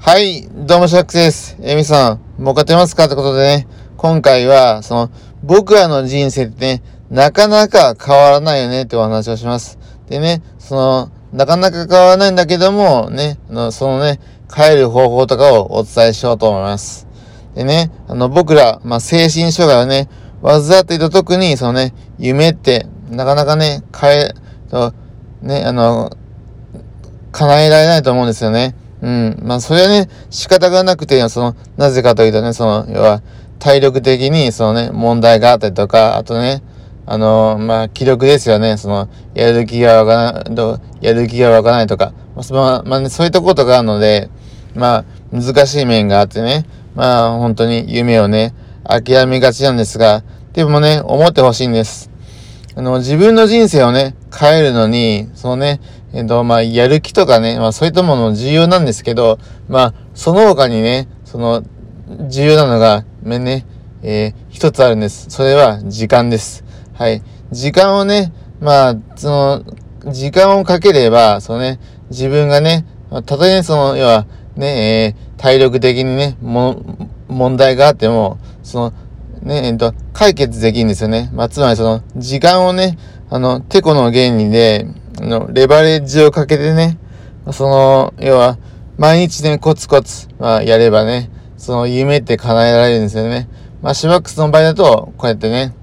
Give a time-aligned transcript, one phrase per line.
[0.00, 1.58] はい、どうもシャックスです。
[1.60, 3.06] えみさん、もう勝てますか？
[3.06, 5.10] ってことでね、今回は、その、
[5.42, 9.76] 僕らの人生ってね、なかなか変わらないよねってお話をします。
[10.08, 14.20] でね、その、なかなか変わらないんだけども、ね、あの、そのね、
[14.54, 17.08] 変える方法とかをお伝えしようと思います。
[17.56, 20.08] でね、あの、僕ら、まあ、精神障害をね、
[20.42, 24.34] 患っていた特に、そのね、夢って、なかなかね、変え、
[24.70, 24.94] と、
[25.42, 26.16] ね、あの、
[27.32, 28.76] 叶えられないと思うんですよね。
[29.00, 29.38] うん。
[29.42, 33.22] まあ、それはね、仕方がなくて、その、なぜかというとね、その、要は、
[33.58, 36.62] 体力的に、そのね、問題があったりとか、あとね、
[37.10, 38.76] あのまあ、気力ですよね。
[38.76, 42.42] その、やる気がわからない、やる気がわかないとか、ま
[42.76, 44.28] あ、まあ、ね、そういったことがあるので、
[44.74, 48.52] まあ、難しい面があってね、まあ、本当に夢をね、
[48.84, 52.10] 諦めがちなんですが、でもね、思ってほしいんです。
[52.78, 55.80] あの、自分の人生をね、変えるのに、そのね、
[56.12, 61.64] えっ、と、まあ、やる気とかね、まあ、そういったものも重要なんですけど、まあ、その他にね、その、
[62.28, 63.66] 重要なのが、ね、
[64.04, 65.26] えー、一つあるんです。
[65.28, 66.62] それは、時間です。
[66.94, 67.20] はい。
[67.50, 69.64] 時間をね、まあ、その、
[70.12, 76.80] 時間をかければ、そのね、自分がね、たとえね、その、要は、ね、えー、体力的にね、も、
[77.26, 78.92] 問題があっても、その、
[79.48, 81.30] ね、えっと、解決できるんですよね。
[81.32, 82.98] まあ、つまりその、時間をね、
[83.30, 84.86] あの、てこの原理で、
[85.18, 86.98] あの、レバレッジをかけてね、
[87.52, 88.58] その、要は、
[88.98, 93.48] 毎日ね、コツコツ、まあ、やればね、その夢って叶えられるんですよね。
[93.80, 95.74] まあ、シバックスの場合だと、こうやってね、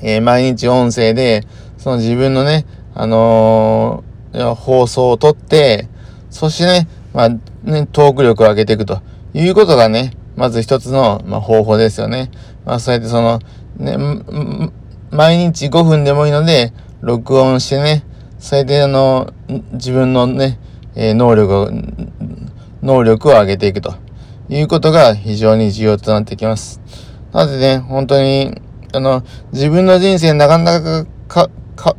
[0.00, 1.42] えー、毎日音声で、
[1.76, 5.88] その自分のね、あのー、放送をとって、
[6.30, 9.02] そしてね、まあ、ね、トーク力を上げていくと
[9.34, 12.30] いうことがね、まず一つの、まあ、方法ですよね。
[12.64, 13.40] まあ、そうやってその、
[13.76, 13.96] ね、
[15.10, 18.04] 毎日5分でもいいので、録音してね、
[18.38, 19.32] それであの、
[19.72, 20.58] 自分のね、
[20.94, 21.70] えー、能力を、
[22.82, 23.94] 能力を上げていくと
[24.48, 26.80] いうことが非常に重要となってきます。
[27.32, 28.60] なのでね、本当に、
[28.92, 31.96] あの、自分の人生なかなかか、か、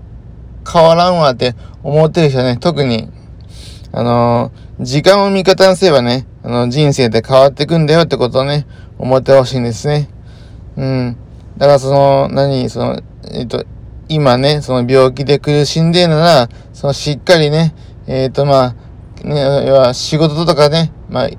[0.69, 3.09] 変わらんわって思ってる人はね、特に、
[3.93, 8.65] あの時間を味方にすればね、あの、人生って変わっていくんだよってことをね、
[8.97, 10.09] 思ってほしいんですね。
[10.77, 11.17] うん。
[11.57, 13.65] だからその、何、その、えっ、と、
[14.07, 17.75] 今ね、その病気で苦しんでるなら、そのしっかりね、
[18.07, 18.75] えっ、ー、と、ま
[19.23, 21.29] あ、ね、要は仕事とかね、まあ、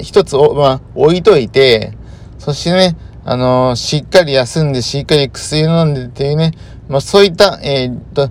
[0.00, 1.92] 一つお、まあ、置いといて、
[2.38, 6.52] そしてね、あのー、しっかり休んで、しっかり薬飲んでっていうね、
[6.88, 8.30] まあ、そういった、えー、っと、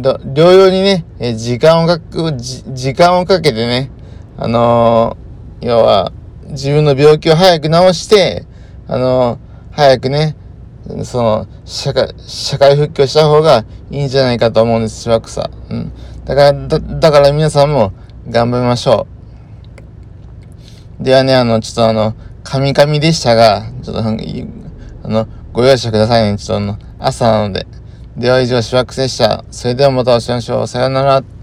[0.00, 3.90] 療養にね、え時間をかく、時間をかけてね、
[4.36, 6.12] あのー、要は、
[6.48, 8.44] 自分の病気を早く治して、
[8.86, 9.38] あの
[9.70, 10.36] 早くね、
[11.04, 15.48] その、社会、社会復帰をした方がいいんじゃないかと思うんです、しばくさ。
[15.70, 15.92] うん。
[16.24, 17.92] だから、だ、だから皆さんも
[18.28, 19.06] 頑張りましょ
[21.00, 21.04] う。
[21.04, 26.36] ではね、あの、ちょっとあの、カミカミでしたが、ちょっと、あの、ご容赦くださいね。
[26.36, 27.66] ちょっとあの、朝なので。
[28.16, 29.44] では以上、しばくでした。
[29.50, 30.66] それではまたお会いしましょう。
[30.68, 31.33] さようなら。